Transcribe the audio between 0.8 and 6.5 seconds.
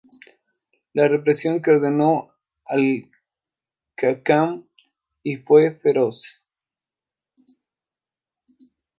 La represión que ordenó Al-Hakam I fue feroz.